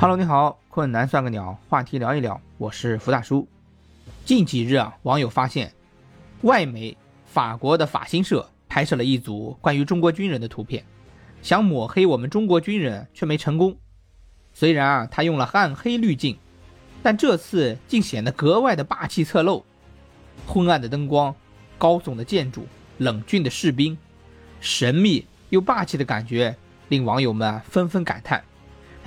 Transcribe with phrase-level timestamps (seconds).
[0.00, 3.48] Hello，你好，困难算个鸟，话题聊一聊，我是福大叔。
[4.24, 5.74] 近几日啊，网友发现，
[6.42, 6.96] 外媒
[7.26, 10.84] 法国的法新社拍摄了一组关于中国军人的图片，
[11.42, 13.76] 想抹黑我们中国军人，却没成功。
[14.54, 16.38] 虽然啊，他用了暗黑滤镜，
[17.02, 19.64] 但这次竟显得格外的霸气侧漏。
[20.46, 21.34] 昏暗的灯光，
[21.76, 22.68] 高耸的建筑，
[22.98, 23.98] 冷峻的士兵，
[24.60, 26.54] 神秘又霸气的感觉，
[26.86, 28.44] 令网友们纷纷感叹。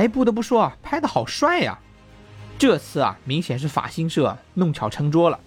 [0.02, 1.78] 哎，不得不说啊，拍的好帅呀！
[2.58, 5.40] 这次啊，明显是法新社弄巧成拙了，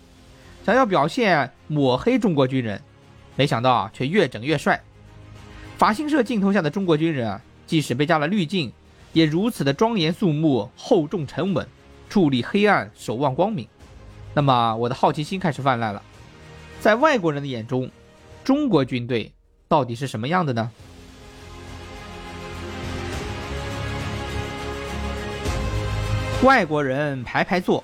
[0.65, 2.81] 想要表现抹黑中国军人，
[3.35, 4.81] 没想到啊，却越整越帅。
[5.77, 8.73] 法新社镜头下的中国军人啊，即使被加了滤镜，
[9.13, 11.67] 也如此的庄严肃穆、厚重沉稳，
[12.09, 13.67] 矗立黑暗，守望光明。
[14.35, 16.01] 那么，我的好奇心开始泛滥了，
[16.79, 17.91] 在外国人的眼中，
[18.45, 19.33] 中国军队
[19.67, 20.71] 到底是什么样的呢？
[26.45, 27.83] 外国人排排坐，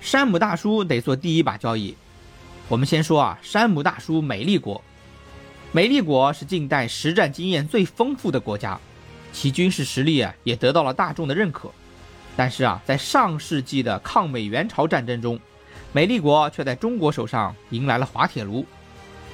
[0.00, 1.94] 山姆大叔得做第一把交椅。
[2.66, 4.82] 我们先说啊，山姆大叔美丽国。
[5.70, 8.76] 美丽国是近代实战经验最丰富的国家，
[9.32, 11.70] 其军事实力啊也得到了大众的认可。
[12.34, 15.38] 但是啊，在上世纪的抗美援朝战争中，
[15.92, 18.66] 美丽国却在中国手上迎来了滑铁卢。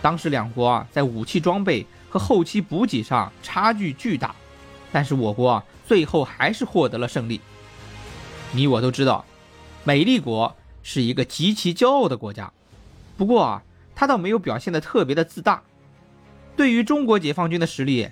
[0.03, 4.37] 当时两国啊在武器装备和后期补给上差距巨大，
[4.93, 7.41] 但是我国啊最后还是获得了胜利。
[8.57, 9.23] 你我都知道，
[9.85, 12.51] 美丽国是一个极其骄傲的国家。
[13.19, 13.63] 不过啊，
[13.95, 15.63] 他倒没有表现的特别的自大。
[16.57, 18.09] 对于中国解放军的实力，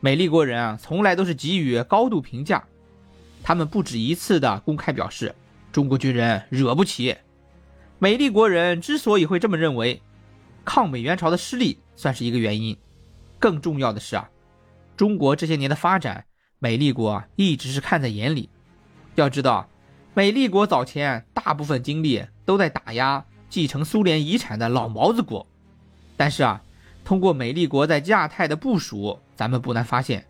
[0.00, 2.64] 美丽国人啊从来都是给予高度评价。
[3.42, 5.34] 他们不止一次的公开表示，
[5.70, 7.14] 中国军人惹不起。
[7.98, 10.00] 美丽国人之所以会这么认为，
[10.64, 12.74] 抗美援朝的失利算是一个原因。
[13.38, 14.30] 更重要的是啊，
[14.96, 16.24] 中国这些年的发展，
[16.58, 18.48] 美丽国一直是看在眼里。
[19.16, 19.68] 要知道。
[20.14, 25.46] 美丽国早前大部分精力都在打压继承苏联遗产的老毛子国，
[26.18, 26.60] 但是啊，
[27.02, 30.26] 通过美丽国在亚太的部署，咱们不难发现，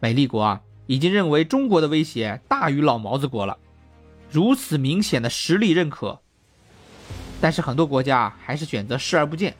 [0.00, 3.58] 美丽国啊已经认为中国的威胁大于老毛子国了。
[4.30, 6.18] 如此明显的实力认可，
[7.38, 9.54] 但是很多国家还是选择视而不见。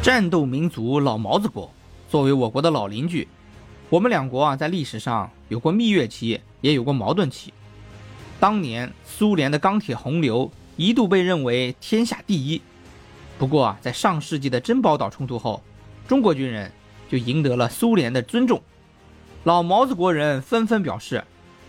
[0.00, 1.68] 战斗民族老毛子国
[2.08, 3.26] 作为我国的老邻居。
[3.94, 7.54] 我们两国啊，在历史上有过蜜月期，也有过矛盾期。
[8.40, 12.60] 当年苏联的钢铁洪流一度被认为天下第一，
[13.38, 15.62] 不过啊，在上世纪的珍宝岛冲突后，
[16.08, 16.72] 中国军人
[17.08, 18.60] 就赢得了苏联的尊重。
[19.44, 21.22] 老毛子国人纷纷表示，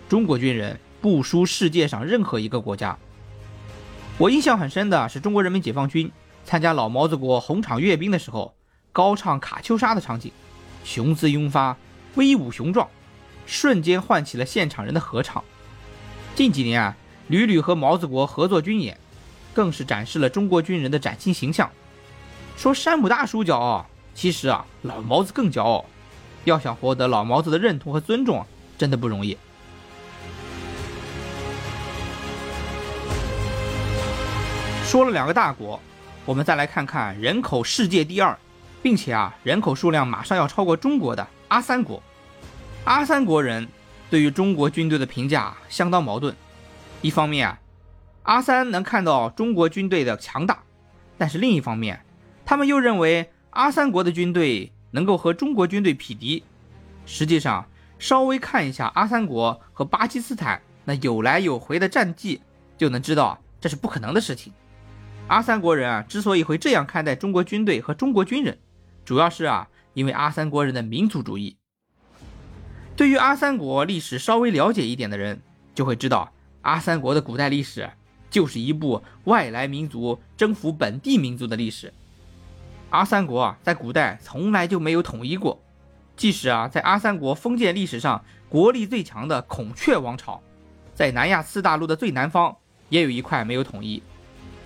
[0.09, 2.97] 中国军人不输世界上任何一个国家。
[4.17, 6.11] 我印象很深的是，中国人民解放军
[6.43, 8.55] 参加老毛子国红场阅兵的时候，
[8.91, 10.31] 高唱《卡秋莎》的场景，
[10.83, 11.77] 雄姿英发。
[12.15, 12.89] 威武雄壮，
[13.45, 15.43] 瞬间唤起了现场人的合唱。
[16.33, 18.97] 近几年啊，屡屡和毛子国合作军演，
[19.53, 21.69] 更是展示了中国军人的崭新形象。
[22.57, 25.85] 说山姆大叔骄傲，其实啊，老毛子更骄傲。
[26.45, 28.45] 要想获得老毛子的认同和尊重，
[28.77, 29.37] 真的不容易。
[34.85, 35.79] 说了两个大国，
[36.23, 38.37] 我们再来看看人口世界第二，
[38.83, 41.27] 并且啊，人口数量马上要超过中国的。
[41.47, 42.01] 阿三国，
[42.85, 43.67] 阿三国人
[44.09, 46.35] 对于中国军队的评价相当矛盾。
[47.01, 47.55] 一方面，
[48.23, 50.63] 阿三能看到中国军队的强大，
[51.19, 52.03] 但是另一方面，
[52.45, 56.43] 他们又认为阿三国的军队能够和中国军队匹敌。
[57.05, 57.67] 实际上，
[57.99, 62.41] 稍微看一下阿三国和巴基斯坦那有来有回的战绩，
[62.75, 64.51] 就能知道这是不可能的事情。
[65.27, 68.57] 阿三国人啊，之所以会这样看待中国军队和中国军人，
[69.05, 69.67] 主要是啊。
[69.95, 71.57] 因为阿三国人的民族主义，
[72.97, 75.41] 对于阿三国历史稍微了解一点的人，
[75.73, 77.89] 就会知道阿三国的古代历史
[78.29, 81.93] 就是一部外来民族征服本地民族的历史。
[82.89, 85.63] 阿三国啊，在古代从来就没有统一过，
[86.17, 90.41] 即使啊，在阿三国封建历史上国力最强的孔雀王朝，
[90.93, 92.53] 在南亚次大陆的最南方
[92.89, 94.03] 也有一块没有统一。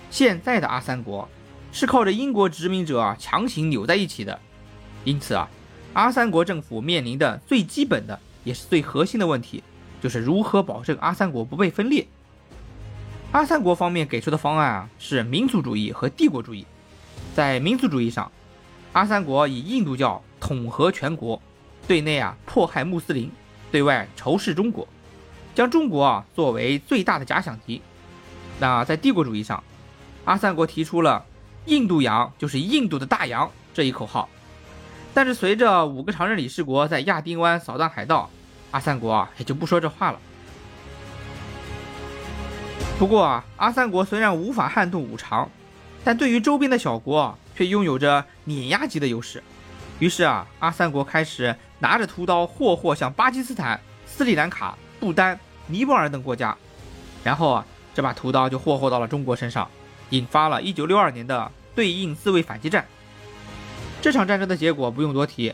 [0.09, 1.29] 现在的阿三国
[1.71, 4.39] 是靠着英国殖民者强行扭在一起的。
[5.03, 5.49] 因此啊，
[5.93, 9.63] 阿三国政府面临的最基本的也是最核心的问题，
[10.01, 12.05] 就是如何保证阿三国不被分裂。
[13.31, 16.65] 阿三国方面给出的方案啊是民族主义和帝国主义。
[17.35, 18.31] 在民族主义上，
[18.91, 21.41] 阿三国以印度教统合全国，
[21.87, 23.31] 对内啊迫害穆斯林，
[23.71, 24.87] 对外仇视中国，
[25.53, 27.81] 将中国啊作为最大的假想敌。
[28.59, 29.63] 那在帝国主义上，
[30.25, 31.23] 阿三国提出了
[31.65, 34.27] “印度洋就是印度的大洋”这一口号。
[35.13, 38.29] 但是随着五个常任理事国在亚丁湾扫荡海盗，
[38.71, 40.19] 阿三国啊也就不说这话了。
[42.97, 45.49] 不过啊，阿三国虽然无法撼动五常，
[46.03, 49.41] 但对于周边的小国却拥有着碾压级的优势。
[49.99, 56.55] 于是啊，阿三国开始拿着屠刀霍霍向巴基斯坦、斯里兰卡、不丹、尼泊尔等国家，
[57.23, 59.69] 然后啊，这把屠刀就霍霍到了中国身上，
[60.11, 62.85] 引发了一九六二年的对应自卫反击战。
[64.01, 65.53] 这场战争的结果不用多提。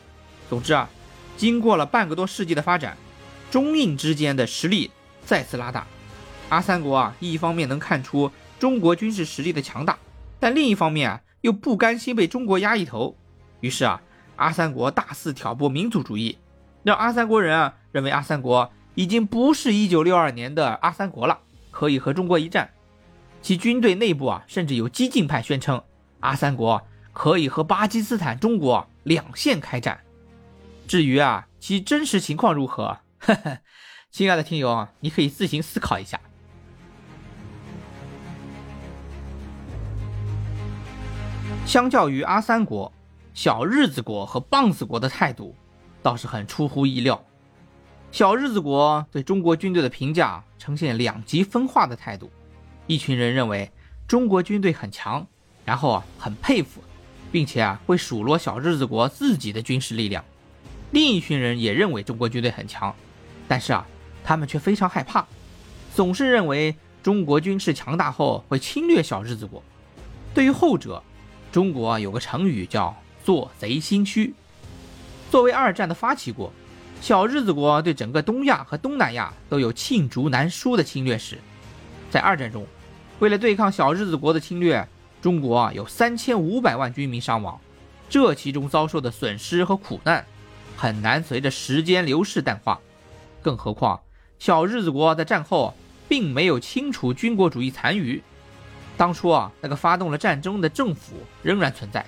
[0.49, 0.89] 总之啊，
[1.37, 2.95] 经过了半个多世纪的发展，
[3.49, 4.91] 中印之间的实力
[5.25, 5.87] 再次拉大。
[6.49, 9.97] 阿三国啊，一方面能看出中国军事实力的强大，
[10.39, 13.15] 但另一方面啊，又不甘心被中国压一头，
[13.61, 14.01] 于是啊。
[14.37, 16.37] 阿三国大肆挑拨民族主义，
[16.83, 21.39] 让阿三国人啊认为阿三国已经不是一九六二年的阿三国了，
[21.71, 22.69] 可以和中国一战。
[23.41, 25.81] 其军队内部啊甚至有激进派宣称
[26.19, 30.01] 阿三国可以和巴基斯坦、中国两线开战。
[30.85, 33.59] 至于啊其真实情况如何，呵 呵，
[34.11, 36.19] 亲爱的听友啊，你可以自行思考一下。
[41.65, 42.91] 相较于阿三国。
[43.33, 45.53] 小日子国和棒子国的态度
[46.01, 47.21] 倒是很出乎意料。
[48.11, 52.29] 小日子国对中国军队的评价呈现两极分化的态度，
[52.87, 53.69] 一群人认为
[54.07, 55.25] 中国军队很强，
[55.65, 56.81] 然后啊很佩服，
[57.31, 60.23] 并且啊会数落小日子国自己的军事力量；
[60.91, 62.95] 另一群人也认为中国军队很强，
[63.47, 63.85] 但是啊
[64.23, 65.25] 他们却非常害怕，
[65.93, 69.63] 总是认为中国军事强大后会侵略小日子国。
[70.33, 71.01] 对于后者，
[71.51, 72.95] 中国有个成语叫。
[73.25, 74.31] 做贼心虚。
[75.31, 76.53] 作为二战的发起国，
[77.01, 81.39] 小日子国对整个东亚和东南亚都有罄竹难书的侵略史。
[82.11, 82.67] 在二战中，
[83.17, 84.87] 为了对抗小日子国的侵略，
[85.25, 87.59] 中国啊有三千五百万军民伤亡。
[88.07, 90.23] 这其中遭受的损失和苦难，
[90.77, 92.79] 很难随着时间流逝淡化。
[93.41, 93.99] 更何况，
[94.37, 95.73] 小日子国在战后
[96.07, 98.21] 并没有清除军国主义残余。
[98.95, 102.05] 当初啊，那个发动了战争的政府仍然存在。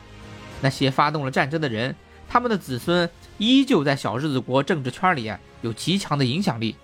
[0.61, 1.95] 那些发动了战争的人，
[2.29, 3.09] 他们的子孙
[3.39, 6.75] 依旧在小日子国政治圈里有极强的影响力。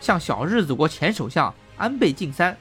[0.00, 2.56] 像小日子国前首相安倍晋三，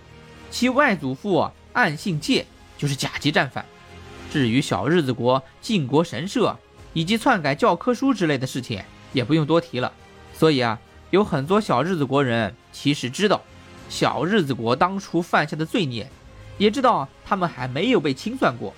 [0.49, 2.47] 其外祖父岸信介
[2.83, 3.65] 就是甲级战犯。
[4.29, 6.53] 至于小日子国靖国神社
[6.91, 8.83] 以及篡改教科书之类的事情，
[9.13, 9.89] 也不用多提了。
[10.33, 10.77] 所以啊，
[11.09, 13.41] 有很多小日子国人其实知道
[13.87, 16.09] 小日子国当初犯下的罪孽，
[16.57, 18.73] 也知道他们还没有被清算过。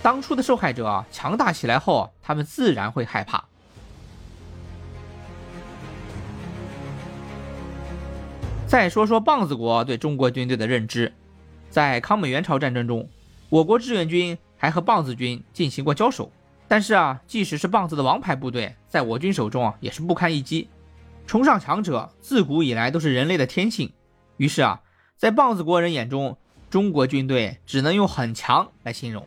[0.00, 3.44] 当初的受害者强大起来后，他们自然会害怕。
[8.68, 11.12] 再说说棒子国对中国军队的认知，
[11.68, 13.08] 在抗美援朝战争中，
[13.50, 16.32] 我国志愿军还和棒子军进行过交手。
[16.66, 20.68] 但是啊，即使是棒子的王牌部队，在我军手中啊，也是不堪一击。
[21.26, 23.92] 崇尚强者，自古以来都是人类的天性。
[24.36, 24.80] 于是啊，
[25.16, 26.38] 在棒子国人眼中，
[26.70, 29.26] 中国军队只能用很强来形容。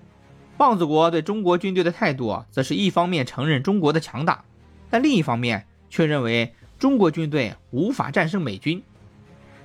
[0.57, 4.45] 棒子国对中国军队的态度，则是一方面承认中国的强大，
[4.89, 8.81] 但另一方面却认为中国军队无法战胜美军。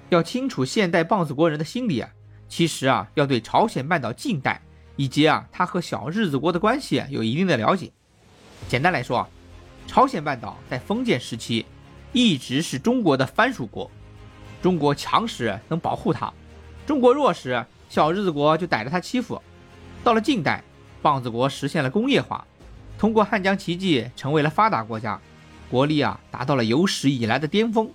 [0.09, 2.11] 要清楚现代棒子国人的心理啊，
[2.49, 4.61] 其实啊，要对朝鲜半岛近代
[4.97, 7.91] 以及啊，它和小日子国的关系有一定的了解。
[8.69, 9.29] 简单来说啊，
[9.87, 11.65] 朝鲜半岛在封建时期
[12.13, 13.91] 一直是中国的藩属国，
[14.63, 16.33] 中国强时能保护它，
[16.87, 19.41] 中国弱时，小日子国就逮着他欺负。
[20.03, 20.63] 到了近代。
[21.01, 22.45] 棒子国实现了工业化，
[22.99, 25.19] 通过汉江奇迹成为了发达国家，
[25.71, 27.89] 国力啊达到了有史以来的巅峰。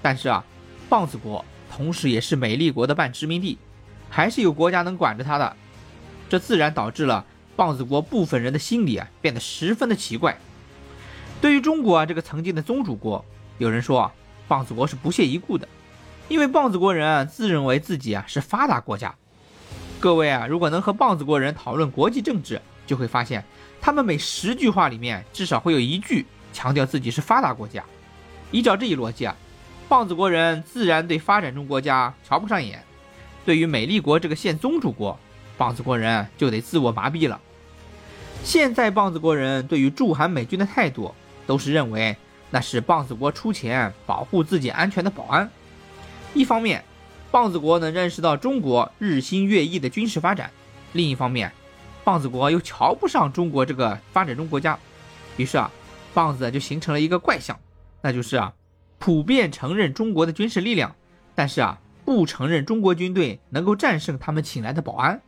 [0.00, 0.44] 但是啊，
[0.88, 3.58] 棒子国同时也是美丽国的半殖民地，
[4.08, 5.56] 还是有国家能管着他的，
[6.28, 10.36] 这自然导致了棒子国部分人的心理啊变得十分的奇怪。
[11.40, 13.24] 对于中国啊这个曾经的宗主国，
[13.58, 14.12] 有人说啊，
[14.48, 15.68] 棒子国是不屑一顾的，
[16.28, 19.14] 因为棒子国人自认为自己啊是发达国家。
[20.00, 23.44] 各位啊，如果能和棒子国人讨论国际政治，就会发现，
[23.80, 27.84] 他们每十句话里面至少会有一句强调自己是发达国家。
[28.50, 29.36] 依照这一逻辑啊，
[29.88, 32.82] 棒子国人自然对发展中国家瞧不上眼。
[33.46, 35.18] 对于美丽国这个现宗主国，
[35.56, 37.40] 棒子国人就得自我麻痹了。
[38.44, 41.14] 现在棒子国人对于驻韩美军的态度，
[41.46, 42.14] 都是认为
[42.50, 45.48] 那是棒子国出钱保护自己安全的保安。
[46.34, 46.84] 一方面。
[47.28, 50.50] 棒子国能认识到中国日新月异的军事发展，
[50.92, 51.52] 另一方面，
[52.02, 54.78] 棒子国又瞧不上中国这个发展中国家，
[55.36, 55.70] 于是啊，
[56.14, 57.58] 棒子就形成了一个怪象，
[58.00, 58.54] 那就是啊，
[58.98, 60.94] 普遍承认中国的军事力量，
[61.34, 65.20] 但是啊，不承认中国军队能够战胜他们请来的保安。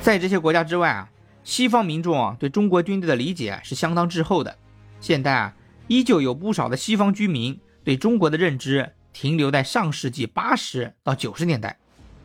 [0.00, 1.10] 在这些国家之外啊，
[1.44, 4.56] 西方民众啊对中国军队的理解是相当滞后的。
[5.00, 5.54] 现在啊，
[5.86, 11.78] 依旧有不少的西方居民对中国的认知停留在上世纪八十到九十年代，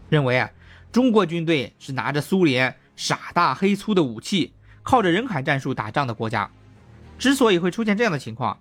[0.10, 0.50] 认为啊，
[0.92, 6.50] 中国军队是拿着苏联傻大黑粗的武器，靠着人海战术打仗的国家。
[7.20, 8.58] 之所以会出现这样的情况，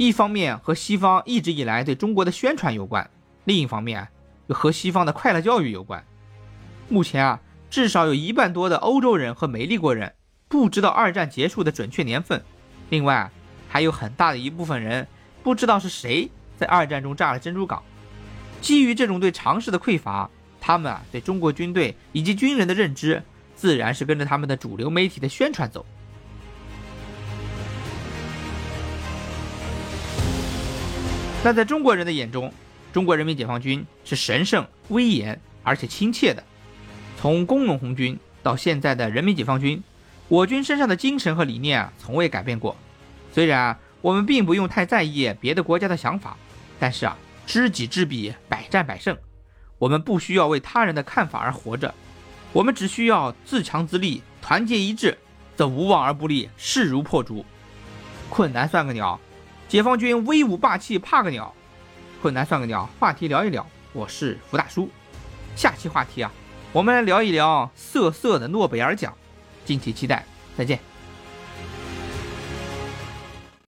[0.00, 3.10] 一方面和西方一直以来对中国的宣传有关，
[3.44, 4.08] 另一方面
[4.46, 6.02] 又和西方的快乐教育有关。
[6.88, 7.38] 目前啊。
[7.68, 10.12] 至少有一半多的欧洲人和美利国人
[10.48, 12.42] 不知道二战结束的准确年份，
[12.88, 13.30] 另外
[13.68, 15.06] 还有很大的一部分人
[15.44, 17.80] 不知道是谁在二战中炸了珍珠港。
[18.60, 20.28] 基于这种对常识的匮乏，
[20.60, 23.22] 他们啊对中国军队以及军人的认知，
[23.54, 25.86] 自然是跟着他们的主流媒体的宣传走。
[31.42, 32.52] 那在中国人的眼中，
[32.92, 36.44] 中国人民解放军是神圣、威严而且亲切的。
[37.16, 39.82] 从工农红军到现在的人民解放军，
[40.28, 42.76] 我军身上的精神和理念啊，从未改变过。
[43.32, 46.36] 虽然我们并不用太在意别的国家的想法，
[46.78, 47.16] 但是啊，
[47.46, 49.16] 知己知彼，百战百胜。
[49.78, 51.94] 我们不需要为他人的看法而活着，
[52.52, 55.16] 我们只需要自强自立，团结一致，
[55.56, 57.46] 则无往而不利，势如破竹。
[58.28, 59.18] 困难算个鸟，
[59.70, 61.54] 解放军威武霸气，怕个鸟。
[62.20, 63.64] 困难算个鸟，话题聊一聊。
[63.92, 64.90] 我是福大叔，
[65.54, 66.32] 下期话题啊。
[66.72, 69.16] 我们来聊一聊色色的诺贝尔奖，
[69.64, 70.26] 敬请期待，
[70.58, 70.89] 再见。